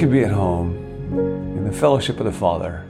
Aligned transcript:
can 0.00 0.10
be 0.10 0.24
at 0.24 0.30
home 0.30 0.74
in 1.58 1.62
the 1.62 1.70
fellowship 1.70 2.18
of 2.20 2.24
the 2.24 2.32
Father 2.32 2.88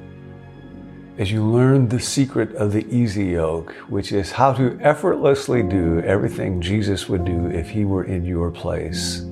as 1.19 1.33
you 1.33 1.45
learn 1.45 1.89
the 1.89 1.99
secret 1.99 2.55
of 2.55 2.73
the 2.73 2.87
easy 2.87 3.25
yoke, 3.25 3.73
which 3.89 4.13
is 4.13 4.31
how 4.31 4.53
to 4.53 4.79
effortlessly 4.81 5.61
do 5.61 5.99
everything 6.03 6.61
Jesus 6.61 7.09
would 7.09 7.25
do 7.25 7.49
if 7.49 7.69
he 7.69 7.85
were 7.85 8.05
in 8.05 8.25
your 8.25 8.53
place. 8.53 9.23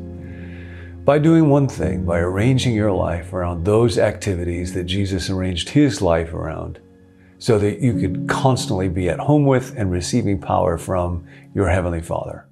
By 1.04 1.20
doing 1.20 1.50
one 1.50 1.68
thing, 1.68 2.04
by 2.04 2.18
arranging 2.18 2.74
your 2.74 2.91
life 2.91 3.32
around 3.32 3.62
those 3.62 3.96
activities 3.96 4.74
that 4.74 4.84
Jesus 4.84 5.30
arranged 5.30 5.68
his 5.68 6.02
life 6.02 6.34
around, 6.34 6.80
so 7.38 7.60
that 7.60 7.79
you 7.79 7.95
could 8.01 8.29
constantly 8.29 8.88
be 8.88 9.09
at 9.09 9.20
home 9.20 9.46
with 9.46 9.73
and 9.76 9.92
receiving 9.92 10.40
power 10.40 10.79
from 10.79 11.29
your 11.54 11.68
Heavenly 11.68 12.02
Father. 12.02 12.48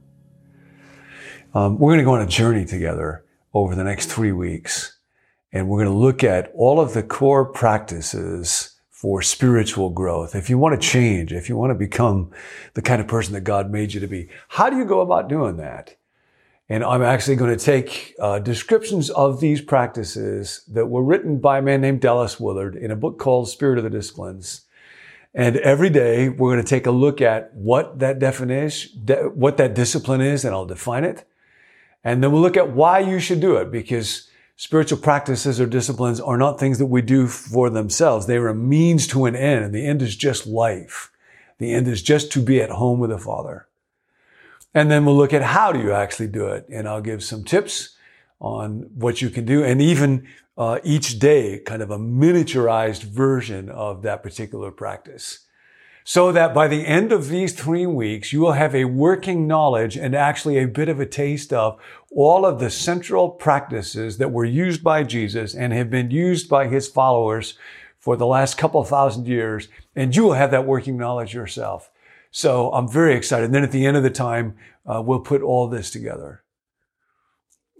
Um, 1.52 1.80
we're 1.80 1.91
going 1.91 1.99
to 1.99 2.05
go 2.05 2.15
on 2.15 2.23
a 2.23 2.29
journey 2.29 2.65
together 2.65 3.24
over 3.52 3.74
the 3.74 3.83
next 3.83 4.07
three 4.07 4.30
weeks 4.30 4.96
and 5.56 5.69
we're 5.69 5.83
going 5.83 5.92
to 5.92 5.98
look 5.98 6.23
at 6.23 6.52
all 6.55 6.78
of 6.78 6.92
the 6.92 7.02
core 7.02 7.46
practices 7.46 8.77
for 8.91 9.23
spiritual 9.23 9.88
growth. 9.88 10.34
If 10.34 10.51
you 10.51 10.59
want 10.59 10.79
to 10.79 10.87
change, 10.87 11.32
if 11.32 11.48
you 11.48 11.56
want 11.56 11.70
to 11.70 11.74
become 11.74 12.30
the 12.74 12.82
kind 12.82 13.01
of 13.01 13.09
person 13.09 13.32
that 13.32 13.41
God 13.41 13.70
made 13.70 13.95
you 13.95 14.01
to 14.01 14.06
be, 14.06 14.29
how 14.48 14.69
do 14.69 14.77
you 14.77 14.84
go 14.84 15.01
about 15.01 15.30
doing 15.30 15.56
that? 15.56 15.96
And 16.69 16.84
I'm 16.84 17.02
actually 17.02 17.37
going 17.37 17.56
to 17.56 17.65
take 17.65 18.15
uh, 18.20 18.38
descriptions 18.38 19.09
of 19.09 19.41
these 19.41 19.62
practices 19.62 20.62
that 20.69 20.87
were 20.87 21.02
written 21.02 21.38
by 21.38 21.59
a 21.59 21.62
man 21.62 21.80
named 21.80 22.02
Dallas 22.02 22.38
Willard 22.38 22.77
in 22.77 22.91
a 22.91 22.96
book 22.96 23.18
called 23.18 23.48
Spirit 23.48 23.79
of 23.79 23.84
the 23.84 23.91
Disciplines. 23.91 24.62
And 25.32 25.57
every 25.59 25.88
day 25.88 26.29
we're 26.29 26.52
going 26.52 26.63
to 26.63 26.68
take 26.68 26.87
a 26.87 26.91
look 26.91 27.23
at 27.23 27.54
what 27.54 28.01
that 28.01 28.18
definition, 28.18 29.07
de- 29.07 29.30
what 29.30 29.57
that 29.57 29.74
discipline 29.74 30.20
is, 30.20 30.45
and 30.45 30.54
I'll 30.54 30.66
define 30.66 31.04
it. 31.04 31.24
And 32.04 32.23
then 32.23 32.30
we'll 32.30 32.43
look 32.43 32.59
at 32.59 32.73
why 32.73 32.98
you 32.98 33.20
should 33.20 33.41
do 33.41 33.57
it 33.57 33.70
because 33.70 34.29
spiritual 34.57 34.99
practices 34.99 35.60
or 35.60 35.66
disciplines 35.66 36.21
are 36.21 36.38
not 36.38 36.59
things 36.59 36.79
that 36.79 36.87
we 36.87 37.02
do 37.02 37.26
for 37.26 37.71
themselves. 37.71 38.26
They 38.26 38.37
are 38.37 38.49
a 38.49 38.54
means 38.54 39.07
to 39.09 39.26
an 39.26 39.37
end, 39.37 39.65
and 39.65 39.74
the 39.74 39.87
end 39.87 40.02
is 40.02 40.16
just 40.16 40.46
life. 40.46 41.13
The 41.59 41.73
end 41.73 41.88
is 41.88 42.02
just 42.02 42.32
to 42.32 42.43
be 42.43 42.60
at 42.60 42.71
home 42.71 42.98
with 42.98 43.10
the 43.10 43.18
Father. 43.18 43.66
And 44.74 44.90
then 44.90 45.04
we'll 45.04 45.16
look 45.16 45.32
at 45.32 45.43
how 45.43 45.73
do 45.73 45.80
you 45.80 45.93
actually 45.93 46.29
do 46.29 46.48
it, 46.48 46.66
and 46.68 46.88
I'll 46.88 47.01
give 47.01 47.23
some 47.23 47.45
tips 47.45 47.96
on 48.40 48.90
what 48.95 49.23
you 49.23 49.30
can 49.30 49.46
do, 49.46 49.65
and 49.65 49.80
even 49.80 50.26
uh, 50.59 50.79
each 50.82 51.18
day, 51.18 51.59
kind 51.59 51.82
of 51.82 51.91
a 51.91 51.98
miniaturized 51.98 53.02
version 53.02 53.68
of 53.70 54.02
that 54.02 54.23
particular 54.23 54.70
practice 54.70 55.46
so 56.09 56.30
that 56.30 56.54
by 56.54 56.68
the 56.68 56.87
end 56.87 57.10
of 57.10 57.26
these 57.26 57.52
three 57.52 57.85
weeks, 57.85 58.32
you 58.32 58.38
will 58.40 58.52
have 58.52 58.76
a 58.76 58.85
working 58.85 59.49
knowledge 59.49 59.96
and 59.96 60.15
actually 60.15 60.57
a 60.57 60.68
bit 60.68 60.88
of 60.88 61.01
a 61.01 61.04
taste 61.04 61.52
of 61.52 61.80
all 62.13 62.46
of 62.46 62.60
the 62.60 62.71
central 62.71 63.29
practices 63.29 64.19
that 64.19 64.31
were 64.31 64.44
used 64.44 64.84
by 64.84 65.03
Jesus 65.03 65.53
and 65.53 65.72
have 65.72 65.91
been 65.91 66.12
used 66.12 66.48
by 66.48 66.69
his 66.69 66.87
followers 66.87 67.59
for 67.98 68.16
the 68.16 68.25
last 68.25 68.56
couple 68.56 68.84
thousand 68.84 69.26
years. 69.26 69.66
And 69.97 70.15
you 70.15 70.22
will 70.22 70.34
have 70.34 70.53
that 70.53 70.65
working 70.65 70.97
knowledge 70.97 71.34
yourself. 71.34 71.91
So 72.31 72.70
I'm 72.70 72.88
very 72.88 73.16
excited. 73.16 73.47
And 73.47 73.54
then 73.54 73.65
at 73.65 73.72
the 73.72 73.84
end 73.84 73.97
of 73.97 74.04
the 74.04 74.10
time, 74.10 74.56
uh, 74.87 75.03
we'll 75.04 75.19
put 75.19 75.43
all 75.43 75.66
this 75.66 75.91
together. 75.91 76.44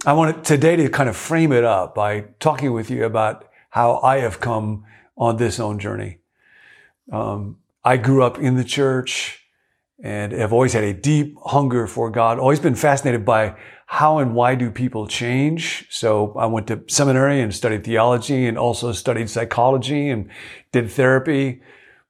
I 0.05 0.15
wanted 0.15 0.43
today 0.43 0.75
to 0.75 0.89
kind 0.89 1.09
of 1.09 1.17
frame 1.17 1.53
it 1.53 1.63
up 1.63 1.95
by 1.95 2.23
talking 2.41 2.73
with 2.73 2.91
you 2.91 3.05
about 3.05 3.49
how 3.71 3.99
I 3.99 4.19
have 4.19 4.41
come 4.41 4.85
on 5.17 5.37
this 5.37 5.61
own 5.61 5.79
journey. 5.79 6.19
Um, 7.13 7.59
I 7.87 7.99
grew 7.99 8.25
up 8.25 8.41
in 8.41 8.57
the 8.57 8.65
church 8.65 9.39
and 10.03 10.33
have 10.33 10.53
always 10.53 10.73
had 10.73 10.83
a 10.83 10.93
deep 10.93 11.37
hunger 11.41 11.87
for 11.87 12.11
God, 12.11 12.41
always 12.41 12.59
been 12.59 12.75
fascinated 12.75 13.25
by 13.25 13.55
how 13.87 14.19
and 14.19 14.35
why 14.35 14.57
do 14.57 14.73
people 14.73 15.07
change. 15.07 15.87
So 15.89 16.35
I 16.37 16.47
went 16.47 16.67
to 16.67 16.83
seminary 16.89 17.41
and 17.41 17.55
studied 17.55 17.85
theology 17.85 18.49
and 18.49 18.59
also 18.59 18.91
studied 18.91 19.31
psychology 19.31 20.09
and 20.09 20.29
did 20.73 20.91
therapy, 20.91 21.63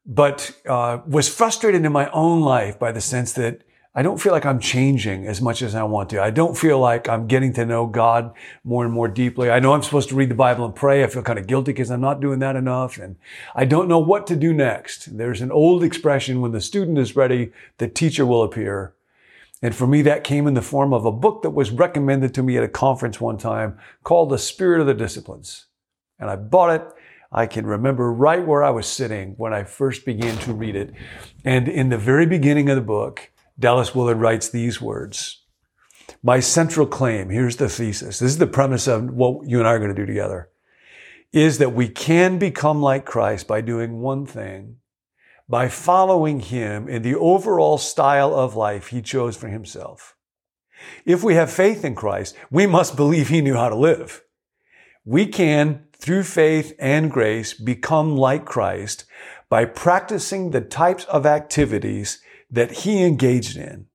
but 0.07 0.51
uh, 0.67 1.01
was 1.07 1.29
frustrated 1.29 1.85
in 1.85 1.93
my 1.93 2.11
own 2.11 2.41
life 2.41 2.79
by 2.79 2.91
the 2.91 3.03
sense 3.03 3.35
that 3.35 3.61
I 3.99 4.03
don't 4.03 4.21
feel 4.21 4.33
like 4.33 4.45
I'm 4.45 4.61
changing 4.61 5.27
as 5.27 5.41
much 5.41 5.63
as 5.63 5.75
I 5.75 5.83
want 5.83 6.11
to. 6.11 6.23
I 6.23 6.29
don't 6.29 6.57
feel 6.57 6.79
like 6.79 7.09
I'm 7.09 7.27
getting 7.27 7.55
to 7.55 7.65
know 7.65 7.87
God 7.87 8.35
more 8.63 8.85
and 8.85 8.93
more 8.93 9.09
deeply. 9.09 9.51
I 9.51 9.59
know 9.59 9.73
I'm 9.73 9.83
supposed 9.83 10.11
to 10.11 10.15
read 10.15 10.29
the 10.29 10.35
Bible 10.35 10.67
and 10.67 10.75
pray. 10.75 11.03
I 11.03 11.07
feel 11.07 11.23
kind 11.23 11.39
of 11.39 11.47
guilty 11.47 11.73
because 11.73 11.91
I'm 11.91 12.03
not 12.03 12.21
doing 12.21 12.39
that 12.41 12.57
enough. 12.57 12.99
And 12.99 13.17
I 13.55 13.65
don't 13.65 13.89
know 13.89 13.99
what 13.99 14.27
to 14.27 14.37
do 14.37 14.53
next. 14.53 15.17
There's 15.17 15.41
an 15.41 15.51
old 15.51 15.83
expression 15.83 16.43
when 16.43 16.53
the 16.53 16.61
student 16.61 16.99
is 16.99 17.17
ready, 17.17 17.53
the 17.79 17.89
teacher 17.89 18.27
will 18.27 18.43
appear. 18.43 18.93
And 19.63 19.75
for 19.75 19.87
me, 19.87 20.03
that 20.03 20.25
came 20.25 20.47
in 20.47 20.53
the 20.53 20.61
form 20.61 20.93
of 20.93 21.07
a 21.07 21.11
book 21.11 21.41
that 21.41 21.51
was 21.51 21.71
recommended 21.71 22.35
to 22.35 22.43
me 22.43 22.59
at 22.59 22.65
a 22.65 22.69
conference 22.69 23.19
one 23.19 23.39
time 23.39 23.79
called 24.05 24.29
The 24.29 24.37
Spirit 24.37 24.83
of 24.83 24.87
the 24.87 24.93
Disciplines. 24.93 25.69
And 26.19 26.29
I 26.29 26.37
bought 26.37 26.75
it. 26.79 26.87
I 27.33 27.47
can 27.47 27.67
remember 27.67 28.13
right 28.13 28.47
where 28.47 28.63
I 28.63 28.71
was 28.71 28.87
sitting 28.87 29.33
when 29.39 29.55
I 29.55 29.65
first 29.65 30.05
began 30.05 30.37
to 30.41 30.53
read 30.53 30.77
it. 30.77 30.93
And 31.47 31.67
in 31.67 31.89
the 31.89 31.97
very 31.97 32.27
beginning 32.27 32.69
of 32.69 32.77
the 32.77 32.83
book, 32.83 33.31
Dallas 33.59 33.95
Willard 33.95 34.19
writes 34.19 34.49
these 34.49 34.81
words. 34.81 35.43
My 36.23 36.41
central 36.41 36.87
claim, 36.87 37.31
here's 37.31 37.57
the 37.57 37.69
thesis. 37.69 38.19
This 38.19 38.33
is 38.33 38.39
the 38.39 38.47
premise 38.47 38.87
of 38.87 39.11
what 39.11 39.49
you 39.49 39.59
and 39.59 39.67
I 39.67 39.73
are 39.73 39.79
going 39.79 39.95
to 39.95 40.01
do 40.01 40.07
together, 40.07 40.51
is 41.33 41.59
that 41.59 41.73
we 41.73 41.89
can 41.89 42.39
become 42.39 42.83
like 42.83 43.05
Christ 43.05 43.49
by 43.49 43.61
doing 43.61 44.01
one 44.01 44.27
thing, 44.27 44.77
by 45.49 45.69
following 45.69 46.41
him 46.41 46.89
in 46.89 47.03
the 47.03 47.15
overall 47.15 47.79
style 47.79 48.35
of 48.35 48.57
life 48.57 48.89
he 48.89 49.01
chose 49.01 49.37
for 49.37 49.49
himself. 49.49 50.17
If 51.05 51.25
we 51.25 51.35
have 51.35 51.51
faith 51.51 51.85
in 51.85 51.95
Christ, 51.95 52.37
we 52.51 52.67
must 52.67 52.97
believe 52.97 53.29
he 53.29 53.41
knew 53.41 53.55
how 53.55 53.69
to 53.69 53.77
live. 53.77 54.23
We 55.05 55.27
can, 55.27 55.85
through 55.97 56.25
faith 56.25 56.75
and 56.79 57.11
grace, 57.11 57.55
become 57.55 58.17
like 58.17 58.45
Christ 58.45 59.05
by 59.49 59.65
practicing 59.65 60.51
the 60.51 60.61
types 60.61 61.05
of 61.05 61.25
activities 61.25 62.21
that 62.51 62.73
he 62.73 63.05
engaged 63.05 63.57
in 63.57 63.87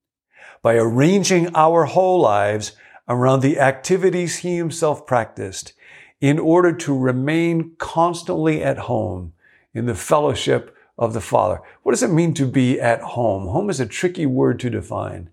by 0.61 0.75
arranging 0.75 1.53
our 1.55 1.85
whole 1.85 2.21
lives 2.21 2.73
around 3.07 3.41
the 3.41 3.59
activities 3.59 4.37
he 4.37 4.57
himself 4.57 5.05
practiced 5.05 5.73
in 6.19 6.37
order 6.37 6.71
to 6.71 6.97
remain 6.97 7.71
constantly 7.77 8.63
at 8.63 8.77
home 8.77 9.33
in 9.73 9.85
the 9.85 9.95
fellowship 9.95 10.75
of 10.97 11.13
the 11.13 11.21
Father. 11.21 11.61
What 11.81 11.93
does 11.93 12.03
it 12.03 12.11
mean 12.11 12.33
to 12.35 12.45
be 12.45 12.79
at 12.79 13.01
home? 13.01 13.47
Home 13.47 13.69
is 13.69 13.79
a 13.79 13.85
tricky 13.87 14.25
word 14.25 14.59
to 14.59 14.69
define. 14.69 15.29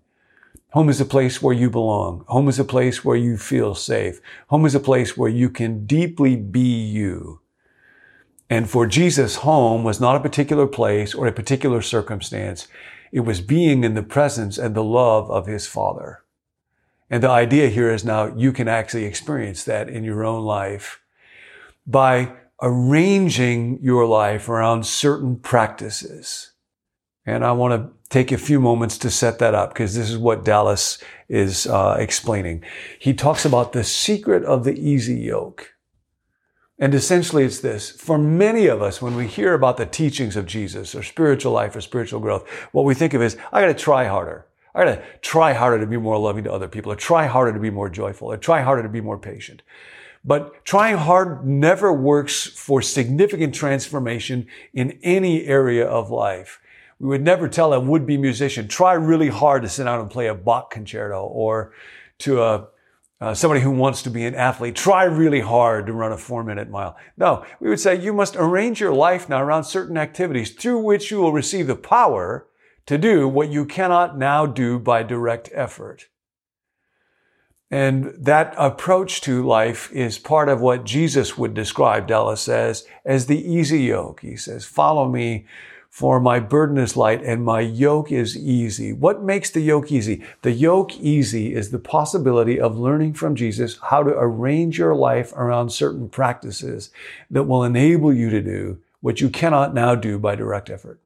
Home 0.71 0.89
is 0.89 1.01
a 1.01 1.05
place 1.05 1.41
where 1.41 1.53
you 1.53 1.69
belong. 1.69 2.23
Home 2.27 2.47
is 2.47 2.59
a 2.59 2.63
place 2.63 3.03
where 3.05 3.15
you 3.15 3.37
feel 3.37 3.75
safe. 3.75 4.19
Home 4.47 4.65
is 4.65 4.75
a 4.75 4.79
place 4.79 5.17
where 5.17 5.29
you 5.29 5.49
can 5.49 5.85
deeply 5.85 6.35
be 6.35 6.59
you. 6.59 7.41
And 8.49 8.69
for 8.69 8.87
Jesus, 8.87 9.37
home 9.37 9.83
was 9.83 9.99
not 9.99 10.15
a 10.15 10.19
particular 10.19 10.65
place 10.65 11.13
or 11.13 11.27
a 11.27 11.31
particular 11.31 11.81
circumstance. 11.81 12.67
It 13.11 13.21
was 13.21 13.41
being 13.41 13.83
in 13.83 13.93
the 13.93 14.03
presence 14.03 14.57
and 14.57 14.75
the 14.75 14.83
love 14.83 15.29
of 15.29 15.47
his 15.47 15.67
father. 15.67 16.23
And 17.09 17.23
the 17.23 17.29
idea 17.29 17.69
here 17.69 17.91
is 17.91 18.05
now 18.05 18.35
you 18.35 18.51
can 18.51 18.67
actually 18.67 19.05
experience 19.05 19.63
that 19.63 19.89
in 19.89 20.03
your 20.03 20.23
own 20.23 20.43
life 20.43 21.01
by 21.87 22.33
arranging 22.61 23.79
your 23.81 24.05
life 24.05 24.47
around 24.47 24.85
certain 24.85 25.37
practices. 25.37 26.51
And 27.25 27.43
I 27.43 27.51
want 27.51 27.73
to 27.73 27.91
take 28.09 28.31
a 28.31 28.37
few 28.37 28.59
moments 28.59 28.97
to 28.99 29.09
set 29.09 29.39
that 29.39 29.55
up 29.55 29.73
because 29.73 29.95
this 29.95 30.09
is 30.09 30.17
what 30.17 30.45
Dallas 30.45 31.01
is 31.27 31.67
uh, 31.67 31.95
explaining. 31.99 32.63
He 32.99 33.13
talks 33.13 33.45
about 33.45 33.73
the 33.73 33.83
secret 33.83 34.43
of 34.43 34.63
the 34.63 34.77
easy 34.77 35.15
yoke. 35.15 35.73
And 36.79 36.95
essentially 36.95 37.43
it's 37.43 37.59
this. 37.59 37.91
For 37.91 38.17
many 38.17 38.67
of 38.67 38.81
us, 38.81 39.01
when 39.01 39.15
we 39.15 39.27
hear 39.27 39.53
about 39.53 39.75
the 39.75 39.85
teachings 39.85 40.37
of 40.37 40.45
Jesus 40.45 40.95
or 40.95 41.03
spiritual 41.03 41.51
life 41.51 41.75
or 41.75 41.81
spiritual 41.81 42.21
growth, 42.21 42.49
what 42.71 42.85
we 42.85 42.93
think 42.93 43.13
of 43.13 43.21
is, 43.21 43.37
I 43.51 43.59
gotta 43.59 43.73
try 43.73 44.05
harder. 44.05 44.45
I 44.73 44.85
gotta 44.85 45.03
try 45.21 45.51
harder 45.51 45.79
to 45.79 45.85
be 45.85 45.97
more 45.97 46.17
loving 46.17 46.45
to 46.45 46.53
other 46.53 46.69
people, 46.69 46.91
or 46.91 46.95
try 46.95 47.25
harder 47.25 47.51
to 47.51 47.59
be 47.59 47.69
more 47.69 47.89
joyful, 47.89 48.31
or 48.31 48.37
try 48.37 48.61
harder 48.61 48.83
to 48.83 48.89
be 48.89 49.01
more 49.01 49.17
patient. 49.17 49.61
But 50.23 50.63
trying 50.63 50.97
hard 50.97 51.45
never 51.45 51.91
works 51.91 52.45
for 52.45 52.81
significant 52.81 53.55
transformation 53.55 54.47
in 54.73 54.99
any 55.03 55.45
area 55.45 55.85
of 55.85 56.09
life. 56.09 56.61
We 56.99 57.07
would 57.07 57.23
never 57.23 57.47
tell 57.47 57.73
a 57.73 57.79
would-be 57.79 58.17
musician, 58.17 58.67
try 58.67 58.93
really 58.93 59.29
hard 59.29 59.63
to 59.63 59.69
sit 59.69 59.85
down 59.85 59.99
and 60.01 60.09
play 60.09 60.27
a 60.27 60.35
Bach 60.35 60.71
concerto, 60.71 61.23
or 61.23 61.73
to 62.19 62.41
a 62.41 62.67
uh, 63.21 63.33
somebody 63.33 63.61
who 63.61 63.71
wants 63.71 64.01
to 64.03 64.09
be 64.09 64.25
an 64.25 64.35
athlete, 64.35 64.75
try 64.75 65.03
really 65.03 65.41
hard 65.41 65.85
to 65.87 65.93
run 65.93 66.11
a 66.11 66.17
four 66.17 66.43
minute 66.43 66.69
mile. 66.69 66.95
No, 67.17 67.45
we 67.59 67.69
would 67.69 67.79
say 67.79 67.99
you 67.99 68.13
must 68.13 68.35
arrange 68.37 68.79
your 68.79 68.93
life 68.93 69.27
now 69.27 69.41
around 69.41 69.65
certain 69.65 69.97
activities 69.97 70.51
through 70.51 70.79
which 70.79 71.11
you 71.11 71.19
will 71.19 71.33
receive 71.33 71.67
the 71.67 71.75
power 71.75 72.47
to 72.85 72.97
do 72.97 73.27
what 73.27 73.49
you 73.49 73.65
cannot 73.65 74.17
now 74.17 74.45
do 74.45 74.79
by 74.79 75.03
direct 75.03 75.49
effort. 75.53 76.07
And 77.71 78.15
that 78.17 78.55
approach 78.57 79.21
to 79.21 79.45
life 79.45 79.91
is 79.91 80.17
part 80.17 80.49
of 80.49 80.59
what 80.59 80.85
Jesus 80.85 81.37
would 81.37 81.53
describe, 81.53 82.07
Dallas 82.07 82.41
says, 82.41 82.87
as 83.05 83.27
the 83.27 83.39
easy 83.39 83.81
yoke. 83.81 84.21
He 84.21 84.35
says, 84.35 84.65
follow 84.65 85.07
me 85.07 85.45
For 85.99 86.21
my 86.21 86.39
burden 86.39 86.77
is 86.77 86.95
light 86.95 87.21
and 87.23 87.43
my 87.43 87.59
yoke 87.59 88.09
is 88.09 88.37
easy. 88.37 88.93
What 88.93 89.21
makes 89.21 89.49
the 89.49 89.59
yoke 89.59 89.91
easy? 89.91 90.23
The 90.43 90.53
yoke 90.53 90.97
easy 90.97 91.53
is 91.53 91.71
the 91.71 91.77
possibility 91.77 92.57
of 92.57 92.79
learning 92.79 93.15
from 93.15 93.35
Jesus 93.35 93.77
how 93.81 94.03
to 94.03 94.17
arrange 94.17 94.79
your 94.79 94.95
life 94.95 95.33
around 95.33 95.71
certain 95.71 96.07
practices 96.07 96.89
that 97.29 97.43
will 97.43 97.65
enable 97.65 98.13
you 98.13 98.29
to 98.29 98.41
do 98.41 98.77
what 99.01 99.19
you 99.19 99.29
cannot 99.29 99.73
now 99.73 99.93
do 99.93 100.17
by 100.17 100.35
direct 100.35 100.69
effort. 100.69 101.01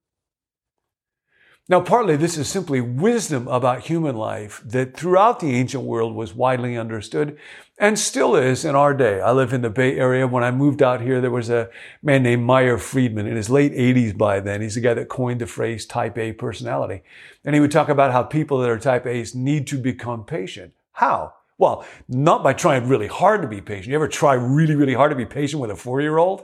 Now, 1.69 1.79
partly 1.79 2.17
this 2.17 2.37
is 2.37 2.49
simply 2.49 2.81
wisdom 2.81 3.47
about 3.47 3.85
human 3.85 4.17
life 4.17 4.61
that 4.65 4.97
throughout 4.97 5.39
the 5.39 5.55
ancient 5.55 5.85
world 5.85 6.13
was 6.13 6.33
widely 6.33 6.75
understood 6.75 7.37
and 7.77 7.97
still 7.97 8.35
is 8.35 8.65
in 8.65 8.75
our 8.75 8.93
day. 8.93 9.21
I 9.21 9.31
live 9.31 9.53
in 9.53 9.61
the 9.61 9.69
Bay 9.69 9.97
Area. 9.97 10.27
When 10.27 10.43
I 10.43 10.51
moved 10.51 10.83
out 10.83 10.99
here, 10.99 11.21
there 11.21 11.31
was 11.31 11.49
a 11.49 11.69
man 12.01 12.21
named 12.21 12.43
Meyer 12.43 12.77
Friedman 12.77 13.27
in 13.27 13.37
his 13.37 13.49
late 13.49 13.71
80s 13.71 14.17
by 14.17 14.41
then. 14.41 14.61
He's 14.61 14.75
the 14.75 14.81
guy 14.81 14.93
that 14.93 15.07
coined 15.07 15.39
the 15.39 15.47
phrase 15.47 15.85
type 15.85 16.17
A 16.17 16.33
personality. 16.33 17.01
And 17.45 17.55
he 17.55 17.61
would 17.61 17.71
talk 17.71 17.87
about 17.87 18.11
how 18.11 18.23
people 18.23 18.57
that 18.59 18.69
are 18.69 18.77
type 18.77 19.07
A's 19.07 19.33
need 19.33 19.65
to 19.67 19.77
become 19.77 20.25
patient. 20.25 20.73
How? 20.91 21.33
Well, 21.57 21.85
not 22.09 22.43
by 22.43 22.51
trying 22.51 22.89
really 22.89 23.07
hard 23.07 23.41
to 23.41 23.47
be 23.47 23.61
patient. 23.61 23.87
You 23.87 23.95
ever 23.95 24.09
try 24.09 24.33
really, 24.33 24.75
really 24.75 24.95
hard 24.95 25.11
to 25.11 25.15
be 25.15 25.25
patient 25.25 25.61
with 25.61 25.71
a 25.71 25.77
four 25.77 26.01
year 26.01 26.17
old? 26.17 26.43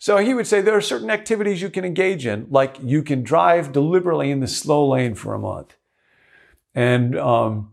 So 0.00 0.16
he 0.16 0.32
would 0.32 0.46
say 0.46 0.62
there 0.62 0.76
are 0.76 0.80
certain 0.80 1.10
activities 1.10 1.60
you 1.60 1.68
can 1.68 1.84
engage 1.84 2.26
in, 2.26 2.46
like 2.48 2.78
you 2.82 3.02
can 3.02 3.22
drive 3.22 3.70
deliberately 3.70 4.30
in 4.30 4.40
the 4.40 4.48
slow 4.48 4.88
lane 4.88 5.14
for 5.14 5.34
a 5.34 5.38
month. 5.38 5.76
And 6.74 7.18
um, 7.18 7.72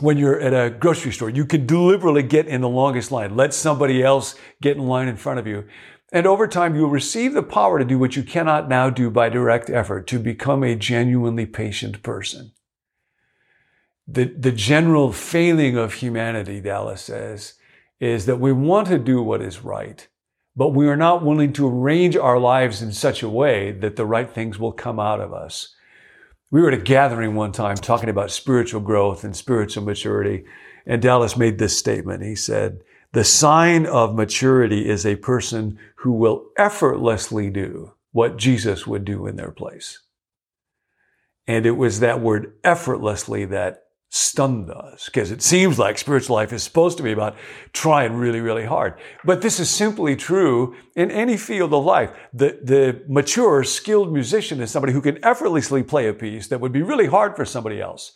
when 0.00 0.18
you're 0.18 0.40
at 0.40 0.52
a 0.52 0.70
grocery 0.70 1.12
store, 1.12 1.30
you 1.30 1.46
can 1.46 1.66
deliberately 1.66 2.24
get 2.24 2.48
in 2.48 2.62
the 2.62 2.68
longest 2.68 3.12
line. 3.12 3.36
Let 3.36 3.54
somebody 3.54 4.02
else 4.02 4.34
get 4.60 4.76
in 4.76 4.88
line 4.88 5.06
in 5.06 5.16
front 5.16 5.38
of 5.38 5.46
you. 5.46 5.68
And 6.10 6.26
over 6.26 6.48
time, 6.48 6.74
you'll 6.74 6.90
receive 6.90 7.32
the 7.32 7.44
power 7.44 7.78
to 7.78 7.84
do 7.84 7.96
what 7.96 8.16
you 8.16 8.24
cannot 8.24 8.68
now 8.68 8.90
do 8.90 9.08
by 9.08 9.28
direct 9.28 9.70
effort, 9.70 10.08
to 10.08 10.18
become 10.18 10.64
a 10.64 10.74
genuinely 10.74 11.46
patient 11.46 12.02
person. 12.02 12.50
The, 14.08 14.24
the 14.24 14.52
general 14.52 15.12
failing 15.12 15.76
of 15.76 15.94
humanity, 15.94 16.60
Dallas 16.60 17.02
says, 17.02 17.54
is 18.00 18.26
that 18.26 18.40
we 18.40 18.52
want 18.52 18.88
to 18.88 18.98
do 18.98 19.22
what 19.22 19.40
is 19.40 19.62
right 19.62 20.08
but 20.56 20.68
we 20.70 20.88
are 20.88 20.96
not 20.96 21.24
willing 21.24 21.52
to 21.54 21.68
arrange 21.68 22.16
our 22.16 22.38
lives 22.38 22.80
in 22.80 22.92
such 22.92 23.22
a 23.22 23.28
way 23.28 23.72
that 23.72 23.96
the 23.96 24.06
right 24.06 24.30
things 24.30 24.58
will 24.58 24.72
come 24.72 25.00
out 25.00 25.20
of 25.20 25.32
us. 25.32 25.74
We 26.50 26.62
were 26.62 26.68
at 26.68 26.74
a 26.74 26.82
gathering 26.82 27.34
one 27.34 27.52
time 27.52 27.76
talking 27.76 28.08
about 28.08 28.30
spiritual 28.30 28.80
growth 28.80 29.24
and 29.24 29.34
spiritual 29.34 29.84
maturity, 29.84 30.44
and 30.86 31.02
Dallas 31.02 31.36
made 31.36 31.58
this 31.58 31.76
statement. 31.76 32.22
He 32.22 32.36
said, 32.36 32.80
The 33.12 33.24
sign 33.24 33.86
of 33.86 34.14
maturity 34.14 34.88
is 34.88 35.04
a 35.04 35.16
person 35.16 35.78
who 35.96 36.12
will 36.12 36.46
effortlessly 36.56 37.50
do 37.50 37.94
what 38.12 38.36
Jesus 38.36 38.86
would 38.86 39.04
do 39.04 39.26
in 39.26 39.34
their 39.34 39.50
place. 39.50 40.00
And 41.46 41.66
it 41.66 41.72
was 41.72 42.00
that 42.00 42.20
word 42.20 42.54
effortlessly 42.62 43.44
that 43.46 43.83
stunned 44.14 44.70
us 44.70 45.06
because 45.06 45.32
it 45.32 45.42
seems 45.42 45.76
like 45.76 45.98
spiritual 45.98 46.36
life 46.36 46.52
is 46.52 46.62
supposed 46.62 46.96
to 46.96 47.02
be 47.02 47.10
about 47.10 47.34
trying 47.72 48.12
really, 48.12 48.40
really 48.40 48.64
hard. 48.64 48.94
But 49.24 49.42
this 49.42 49.58
is 49.58 49.68
simply 49.68 50.14
true 50.14 50.76
in 50.94 51.10
any 51.10 51.36
field 51.36 51.74
of 51.74 51.84
life. 51.84 52.10
The, 52.32 52.60
the 52.62 53.02
mature, 53.08 53.64
skilled 53.64 54.12
musician 54.12 54.60
is 54.60 54.70
somebody 54.70 54.92
who 54.92 55.00
can 55.00 55.22
effortlessly 55.24 55.82
play 55.82 56.06
a 56.06 56.14
piece 56.14 56.46
that 56.46 56.60
would 56.60 56.70
be 56.70 56.82
really 56.82 57.06
hard 57.06 57.34
for 57.34 57.44
somebody 57.44 57.80
else. 57.80 58.12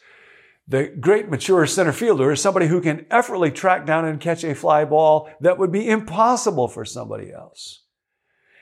The 0.68 0.86
great 1.00 1.30
mature 1.30 1.66
center 1.66 1.92
fielder 1.92 2.30
is 2.30 2.40
somebody 2.40 2.68
who 2.68 2.80
can 2.80 3.04
effortlessly 3.10 3.50
track 3.50 3.84
down 3.84 4.04
and 4.04 4.20
catch 4.20 4.44
a 4.44 4.54
fly 4.54 4.84
ball 4.84 5.28
that 5.40 5.58
would 5.58 5.72
be 5.72 5.88
impossible 5.88 6.68
for 6.68 6.84
somebody 6.84 7.32
else. 7.32 7.82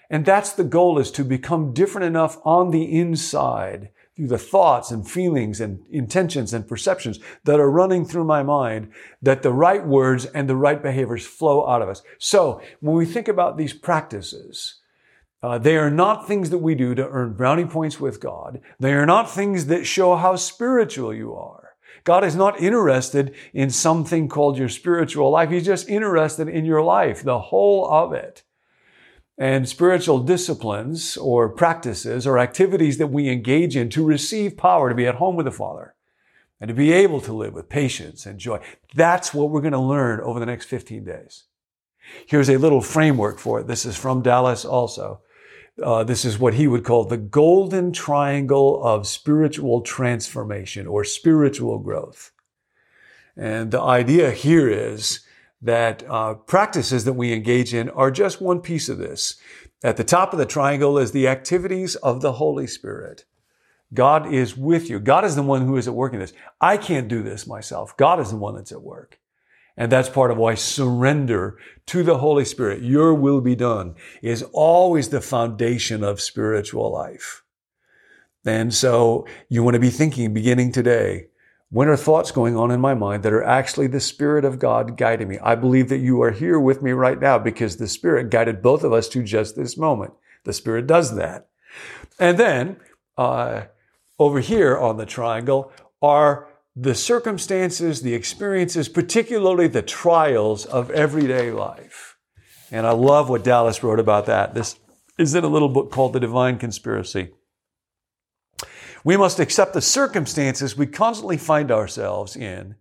And 0.08 0.24
that's 0.24 0.54
the 0.54 0.64
goal 0.64 0.98
is 0.98 1.10
to 1.10 1.24
become 1.24 1.74
different 1.74 2.06
enough 2.06 2.38
on 2.46 2.70
the 2.70 2.98
inside 2.98 3.90
through 4.16 4.28
the 4.28 4.38
thoughts 4.38 4.90
and 4.90 5.08
feelings 5.08 5.60
and 5.60 5.84
intentions 5.90 6.54
and 6.54 6.66
perceptions 6.66 7.20
that 7.44 7.60
are 7.60 7.70
running 7.70 8.04
through 8.04 8.24
my 8.24 8.42
mind 8.42 8.90
that 9.20 9.42
the 9.42 9.52
right 9.52 9.86
words 9.86 10.24
and 10.24 10.48
the 10.48 10.56
right 10.56 10.82
behaviors 10.82 11.26
flow 11.26 11.68
out 11.68 11.82
of 11.82 11.88
us. 11.88 12.02
So 12.18 12.62
when 12.80 12.96
we 12.96 13.04
think 13.04 13.28
about 13.28 13.58
these 13.58 13.74
practices, 13.74 14.76
uh, 15.42 15.58
they 15.58 15.76
are 15.76 15.90
not 15.90 16.26
things 16.26 16.48
that 16.50 16.58
we 16.58 16.74
do 16.74 16.94
to 16.94 17.08
earn 17.08 17.34
brownie 17.34 17.66
points 17.66 18.00
with 18.00 18.20
God. 18.20 18.60
They 18.80 18.94
are 18.94 19.06
not 19.06 19.30
things 19.30 19.66
that 19.66 19.86
show 19.86 20.16
how 20.16 20.36
spiritual 20.36 21.12
you 21.12 21.34
are. 21.34 21.74
God 22.04 22.24
is 22.24 22.36
not 22.36 22.60
interested 22.60 23.34
in 23.52 23.68
something 23.68 24.28
called 24.28 24.56
your 24.56 24.68
spiritual 24.68 25.30
life. 25.30 25.50
He's 25.50 25.66
just 25.66 25.88
interested 25.88 26.48
in 26.48 26.64
your 26.64 26.82
life, 26.82 27.22
the 27.22 27.38
whole 27.38 27.90
of 27.90 28.12
it. 28.12 28.44
And 29.38 29.68
spiritual 29.68 30.20
disciplines 30.20 31.16
or 31.16 31.50
practices 31.50 32.26
or 32.26 32.38
activities 32.38 32.96
that 32.98 33.08
we 33.08 33.28
engage 33.28 33.76
in 33.76 33.90
to 33.90 34.04
receive 34.04 34.56
power 34.56 34.88
to 34.88 34.94
be 34.94 35.06
at 35.06 35.16
home 35.16 35.36
with 35.36 35.44
the 35.44 35.52
Father 35.52 35.94
and 36.60 36.68
to 36.68 36.74
be 36.74 36.92
able 36.92 37.20
to 37.20 37.34
live 37.34 37.52
with 37.52 37.68
patience 37.68 38.24
and 38.24 38.38
joy. 38.38 38.60
That's 38.94 39.34
what 39.34 39.50
we're 39.50 39.60
going 39.60 39.72
to 39.72 39.78
learn 39.78 40.20
over 40.20 40.40
the 40.40 40.46
next 40.46 40.66
15 40.66 41.04
days. 41.04 41.44
Here's 42.26 42.48
a 42.48 42.56
little 42.56 42.80
framework 42.80 43.38
for 43.38 43.60
it. 43.60 43.66
This 43.66 43.84
is 43.84 43.96
from 43.96 44.22
Dallas 44.22 44.64
also. 44.64 45.20
Uh, 45.82 46.04
this 46.04 46.24
is 46.24 46.38
what 46.38 46.54
he 46.54 46.66
would 46.66 46.84
call 46.84 47.04
the 47.04 47.18
golden 47.18 47.92
triangle 47.92 48.82
of 48.82 49.06
spiritual 49.06 49.82
transformation 49.82 50.86
or 50.86 51.04
spiritual 51.04 51.78
growth. 51.78 52.32
And 53.36 53.70
the 53.70 53.82
idea 53.82 54.30
here 54.30 54.70
is 54.70 55.20
that 55.62 56.04
uh, 56.08 56.34
practices 56.34 57.04
that 57.04 57.14
we 57.14 57.32
engage 57.32 57.74
in 57.74 57.88
are 57.90 58.10
just 58.10 58.40
one 58.40 58.60
piece 58.60 58.88
of 58.88 58.98
this. 58.98 59.36
At 59.82 59.96
the 59.96 60.04
top 60.04 60.32
of 60.32 60.38
the 60.38 60.46
triangle 60.46 60.98
is 60.98 61.12
the 61.12 61.28
activities 61.28 61.96
of 61.96 62.20
the 62.20 62.32
Holy 62.32 62.66
Spirit. 62.66 63.24
God 63.94 64.32
is 64.32 64.56
with 64.56 64.90
you. 64.90 64.98
God 64.98 65.24
is 65.24 65.36
the 65.36 65.42
one 65.42 65.66
who 65.66 65.76
is 65.76 65.86
at 65.86 65.94
work 65.94 66.12
in 66.12 66.18
this. 66.18 66.32
I 66.60 66.76
can't 66.76 67.08
do 67.08 67.22
this 67.22 67.46
myself. 67.46 67.96
God 67.96 68.20
is 68.20 68.30
the 68.30 68.36
one 68.36 68.56
that's 68.56 68.72
at 68.72 68.82
work. 68.82 69.18
And 69.76 69.92
that's 69.92 70.08
part 70.08 70.30
of 70.30 70.38
why 70.38 70.54
surrender 70.54 71.58
to 71.86 72.02
the 72.02 72.18
Holy 72.18 72.44
Spirit, 72.44 72.82
your 72.82 73.14
will 73.14 73.40
be 73.40 73.54
done, 73.54 73.94
is 74.22 74.42
always 74.52 75.10
the 75.10 75.20
foundation 75.20 76.02
of 76.02 76.20
spiritual 76.20 76.90
life. 76.90 77.42
And 78.46 78.72
so 78.72 79.26
you 79.48 79.62
want 79.62 79.74
to 79.74 79.80
be 79.80 79.90
thinking 79.90 80.32
beginning 80.32 80.72
today, 80.72 81.26
when 81.70 81.88
are 81.88 81.96
thoughts 81.96 82.30
going 82.30 82.56
on 82.56 82.70
in 82.70 82.80
my 82.80 82.94
mind 82.94 83.22
that 83.22 83.32
are 83.32 83.42
actually 83.42 83.88
the 83.88 84.00
Spirit 84.00 84.44
of 84.44 84.58
God 84.58 84.96
guiding 84.96 85.28
me? 85.28 85.38
I 85.38 85.56
believe 85.56 85.88
that 85.88 85.98
you 85.98 86.22
are 86.22 86.30
here 86.30 86.60
with 86.60 86.80
me 86.80 86.92
right 86.92 87.20
now 87.20 87.38
because 87.38 87.76
the 87.76 87.88
Spirit 87.88 88.30
guided 88.30 88.62
both 88.62 88.84
of 88.84 88.92
us 88.92 89.08
to 89.10 89.22
just 89.22 89.56
this 89.56 89.76
moment. 89.76 90.12
The 90.44 90.52
Spirit 90.52 90.86
does 90.86 91.16
that. 91.16 91.48
And 92.18 92.38
then, 92.38 92.76
uh, 93.18 93.62
over 94.18 94.40
here 94.40 94.76
on 94.78 94.96
the 94.96 95.06
triangle 95.06 95.72
are 96.00 96.48
the 96.74 96.94
circumstances, 96.94 98.02
the 98.02 98.14
experiences, 98.14 98.88
particularly 98.88 99.66
the 99.66 99.82
trials 99.82 100.66
of 100.66 100.90
everyday 100.90 101.50
life. 101.50 102.16
And 102.70 102.86
I 102.86 102.92
love 102.92 103.28
what 103.28 103.44
Dallas 103.44 103.82
wrote 103.82 104.00
about 104.00 104.26
that. 104.26 104.54
This 104.54 104.78
is 105.18 105.34
in 105.34 105.44
a 105.44 105.48
little 105.48 105.68
book 105.68 105.90
called 105.90 106.12
The 106.12 106.20
Divine 106.20 106.58
Conspiracy. 106.58 107.30
We 109.06 109.16
must 109.16 109.38
accept 109.38 109.72
the 109.72 109.80
circumstances 109.80 110.76
we 110.76 110.88
constantly 110.88 111.36
find 111.36 111.70
ourselves 111.70 112.34
in 112.34 112.74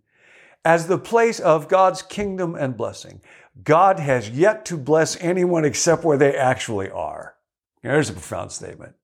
as 0.64 0.88
the 0.88 0.98
place 0.98 1.38
of 1.38 1.68
God's 1.68 2.02
kingdom 2.02 2.56
and 2.56 2.76
blessing. 2.76 3.20
God 3.62 4.00
has 4.00 4.28
yet 4.28 4.64
to 4.64 4.76
bless 4.76 5.16
anyone 5.20 5.64
except 5.64 6.02
where 6.02 6.18
they 6.18 6.36
actually 6.36 6.90
are. 6.90 7.36
There's 7.80 8.10
a 8.10 8.12
profound 8.12 8.50
statement. 8.50 8.96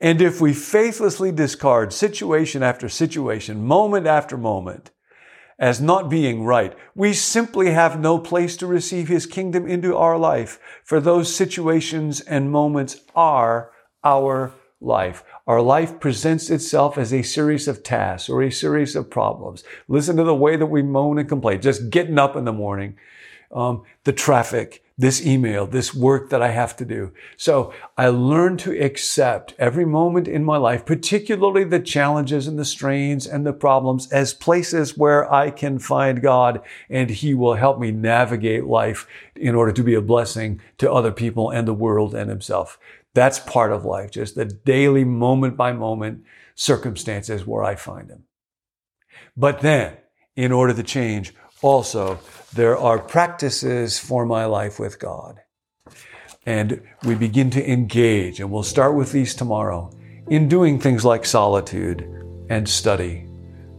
And 0.00 0.20
if 0.20 0.40
we 0.40 0.52
faithlessly 0.52 1.30
discard 1.30 1.92
situation 1.92 2.60
after 2.60 2.88
situation, 2.88 3.64
moment 3.64 4.08
after 4.08 4.36
moment, 4.36 4.90
as 5.60 5.80
not 5.80 6.10
being 6.10 6.42
right, 6.42 6.76
we 6.96 7.12
simply 7.12 7.70
have 7.70 8.00
no 8.00 8.18
place 8.18 8.56
to 8.56 8.66
receive 8.66 9.06
His 9.06 9.26
kingdom 9.26 9.64
into 9.64 9.96
our 9.96 10.18
life, 10.18 10.58
for 10.82 10.98
those 10.98 11.32
situations 11.32 12.20
and 12.20 12.50
moments 12.50 13.00
are 13.14 13.70
our 14.02 14.52
life. 14.80 15.22
Our 15.46 15.60
life 15.60 16.00
presents 16.00 16.50
itself 16.50 16.98
as 16.98 17.12
a 17.12 17.22
series 17.22 17.68
of 17.68 17.84
tasks 17.84 18.28
or 18.28 18.42
a 18.42 18.50
series 18.50 18.96
of 18.96 19.08
problems. 19.08 19.62
Listen 19.86 20.16
to 20.16 20.24
the 20.24 20.34
way 20.34 20.56
that 20.56 20.66
we 20.66 20.82
moan 20.82 21.18
and 21.18 21.28
complain, 21.28 21.60
just 21.60 21.88
getting 21.90 22.18
up 22.18 22.34
in 22.34 22.44
the 22.44 22.52
morning, 22.52 22.96
um, 23.52 23.84
the 24.02 24.12
traffic, 24.12 24.82
this 24.98 25.24
email, 25.24 25.66
this 25.66 25.94
work 25.94 26.30
that 26.30 26.40
I 26.40 26.48
have 26.48 26.74
to 26.76 26.84
do. 26.84 27.12
So 27.36 27.74
I 27.98 28.08
learn 28.08 28.56
to 28.58 28.82
accept 28.82 29.54
every 29.58 29.84
moment 29.84 30.26
in 30.26 30.42
my 30.42 30.56
life, 30.56 30.86
particularly 30.86 31.64
the 31.64 31.80
challenges 31.80 32.46
and 32.46 32.58
the 32.58 32.64
strains 32.64 33.26
and 33.26 33.44
the 33.44 33.52
problems 33.52 34.10
as 34.10 34.32
places 34.32 34.96
where 34.96 35.30
I 35.30 35.50
can 35.50 35.78
find 35.78 36.22
God 36.22 36.62
and 36.88 37.10
He 37.10 37.34
will 37.34 37.54
help 37.54 37.78
me 37.78 37.90
navigate 37.90 38.64
life 38.64 39.06
in 39.34 39.54
order 39.54 39.72
to 39.72 39.82
be 39.82 39.94
a 39.94 40.00
blessing 40.00 40.62
to 40.78 40.90
other 40.90 41.12
people 41.12 41.50
and 41.50 41.68
the 41.68 41.74
world 41.74 42.14
and 42.14 42.30
Himself. 42.30 42.78
That's 43.12 43.38
part 43.38 43.72
of 43.72 43.84
life, 43.84 44.12
just 44.12 44.34
the 44.34 44.46
daily 44.46 45.04
moment 45.04 45.58
by 45.58 45.72
moment 45.72 46.24
circumstances 46.54 47.46
where 47.46 47.64
I 47.64 47.74
find 47.74 48.08
Him. 48.08 48.24
But 49.36 49.60
then, 49.60 49.98
in 50.36 50.52
order 50.52 50.72
to 50.72 50.82
change, 50.82 51.34
also, 51.62 52.18
there 52.54 52.76
are 52.76 52.98
practices 52.98 53.98
for 53.98 54.26
my 54.26 54.44
life 54.44 54.78
with 54.78 54.98
God. 54.98 55.40
and 56.46 56.80
we 57.04 57.14
begin 57.16 57.50
to 57.50 57.72
engage, 57.72 58.38
and 58.38 58.50
we'll 58.50 58.62
start 58.62 58.94
with 58.94 59.10
these 59.10 59.34
tomorrow, 59.34 59.90
in 60.28 60.48
doing 60.48 60.78
things 60.78 61.04
like 61.04 61.24
solitude 61.24 62.02
and 62.48 62.68
study 62.68 63.26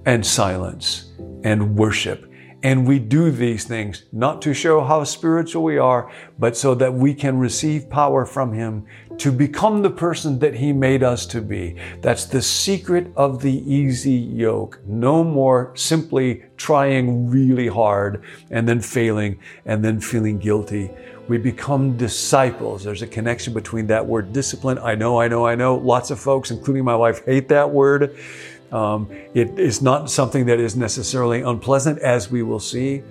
and 0.06 0.26
silence 0.26 1.14
and 1.44 1.78
worship. 1.78 2.30
And 2.64 2.88
we 2.88 2.98
do 2.98 3.30
these 3.30 3.66
things 3.66 4.04
not 4.12 4.42
to 4.42 4.54
show 4.54 4.84
how 4.84 5.04
spiritual 5.04 5.64
we 5.64 5.78
are, 5.78 6.12
but 6.40 6.58
so 6.58 6.74
that 6.76 6.94
we 6.94 7.14
can 7.14 7.38
receive 7.38 7.90
power 7.90 8.26
from 8.26 8.54
Him 8.54 8.86
to 9.20 9.32
become 9.32 9.84
the 9.84 9.92
person 9.92 10.40
that 10.40 10.56
He 10.56 10.74
made 10.74 11.04
us 11.04 11.28
to 11.28 11.42
be. 11.42 11.76
That's 12.02 12.26
the 12.26 12.42
secret 12.42 13.12
of 13.16 13.42
the 13.42 13.54
easy 13.72 14.14
yoke. 14.14 14.80
No 14.88 15.24
more 15.24 15.72
simply 15.76 16.46
trying 16.58 17.30
really 17.30 17.68
hard 17.68 18.24
and 18.50 18.68
then 18.68 18.82
failing 18.82 19.40
and 19.66 19.86
then 19.86 20.02
feeling 20.02 20.40
guilty. 20.40 20.90
We 21.28 21.38
become 21.38 21.98
disciples. 21.98 22.84
There's 22.84 23.02
a 23.02 23.08
connection 23.08 23.54
between 23.54 23.88
that 23.88 24.06
word 24.06 24.34
discipline. 24.34 24.80
I 24.80 24.96
know, 24.96 25.20
I 25.20 25.28
know, 25.28 25.46
I 25.46 25.56
know. 25.56 25.76
Lots 25.76 26.10
of 26.10 26.20
folks, 26.20 26.52
including 26.52 26.86
my 26.86 26.96
wife, 26.96 27.24
hate 27.26 27.50
that 27.50 27.70
word. 27.70 28.18
Um, 28.72 29.10
it 29.34 29.58
is 29.58 29.82
not 29.82 30.10
something 30.10 30.46
that 30.48 30.60
is 30.60 30.76
necessarily 30.76 31.42
unpleasant, 31.42 32.00
as 32.00 32.30
we 32.30 32.44
will 32.44 32.60
see. 32.60 33.02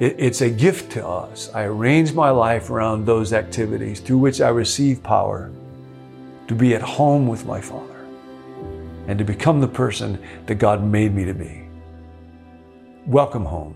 It, 0.00 0.16
it's 0.18 0.40
a 0.40 0.50
gift 0.50 0.92
to 0.92 1.06
us. 1.06 1.50
I 1.54 1.64
arrange 1.64 2.12
my 2.12 2.30
life 2.30 2.70
around 2.70 3.06
those 3.06 3.32
activities 3.32 4.00
through 4.00 4.18
which 4.18 4.40
I 4.40 4.48
receive 4.48 5.02
power 5.02 5.50
to 6.48 6.54
be 6.54 6.74
at 6.74 6.82
home 6.82 7.28
with 7.28 7.46
my 7.46 7.60
Father 7.60 8.06
and 9.06 9.18
to 9.18 9.24
become 9.24 9.60
the 9.60 9.68
person 9.68 10.22
that 10.46 10.56
God 10.56 10.82
made 10.82 11.14
me 11.14 11.24
to 11.24 11.34
be. 11.34 11.68
Welcome 13.06 13.44
home. 13.44 13.74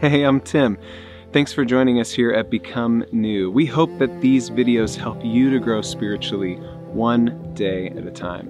Hey, 0.00 0.22
I'm 0.22 0.40
Tim. 0.40 0.76
Thanks 1.34 1.52
for 1.52 1.64
joining 1.64 1.98
us 1.98 2.12
here 2.12 2.30
at 2.30 2.48
Become 2.48 3.04
New. 3.10 3.50
We 3.50 3.66
hope 3.66 3.90
that 3.98 4.20
these 4.20 4.50
videos 4.50 4.94
help 4.94 5.18
you 5.24 5.50
to 5.50 5.58
grow 5.58 5.82
spiritually 5.82 6.54
one 6.92 7.52
day 7.54 7.88
at 7.88 8.06
a 8.06 8.12
time. 8.12 8.48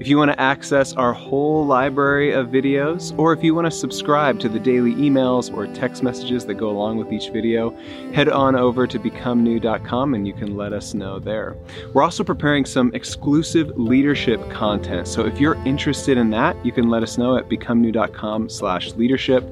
If 0.00 0.08
you 0.08 0.16
want 0.16 0.30
to 0.30 0.40
access 0.40 0.94
our 0.94 1.12
whole 1.12 1.66
library 1.66 2.32
of 2.32 2.46
videos, 2.46 3.16
or 3.18 3.34
if 3.34 3.44
you 3.44 3.54
want 3.54 3.66
to 3.66 3.70
subscribe 3.70 4.40
to 4.40 4.48
the 4.48 4.58
daily 4.58 4.94
emails 4.94 5.54
or 5.54 5.66
text 5.74 6.02
messages 6.02 6.46
that 6.46 6.54
go 6.54 6.70
along 6.70 6.96
with 6.96 7.12
each 7.12 7.28
video, 7.28 7.76
head 8.14 8.30
on 8.30 8.56
over 8.56 8.86
to 8.86 8.98
becomenew.com 8.98 10.14
and 10.14 10.26
you 10.26 10.32
can 10.32 10.56
let 10.56 10.72
us 10.72 10.94
know 10.94 11.18
there. 11.18 11.54
We're 11.92 12.02
also 12.02 12.24
preparing 12.24 12.64
some 12.64 12.90
exclusive 12.94 13.76
leadership 13.78 14.40
content. 14.50 15.06
So 15.06 15.26
if 15.26 15.38
you're 15.38 15.62
interested 15.66 16.16
in 16.16 16.30
that, 16.30 16.56
you 16.64 16.72
can 16.72 16.88
let 16.88 17.02
us 17.02 17.18
know 17.18 17.36
at 17.36 17.50
becomenew.com 17.50 18.48
slash 18.48 18.94
leadership. 18.94 19.44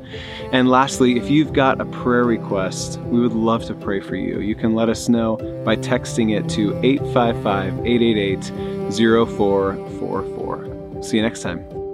And 0.53 0.71
lastly, 0.71 1.19
if 1.19 1.29
you've 1.29 1.53
got 1.53 1.79
a 1.79 1.85
prayer 1.85 2.25
request, 2.25 2.99
we 3.01 3.21
would 3.21 3.35
love 3.35 3.67
to 3.67 3.75
pray 3.75 4.01
for 4.01 4.17
you. 4.17 4.41
You 4.41 4.55
can 4.55 4.75
let 4.75 4.89
us 4.89 5.11
know 5.11 5.37
by 5.67 5.77
texting 5.77 6.35
it 6.35 6.49
to 6.53 6.75
855 6.83 7.87
888 7.87 8.78
0444. 8.91 11.03
See 11.03 11.17
you 11.17 11.23
next 11.23 11.43
time. 11.43 11.88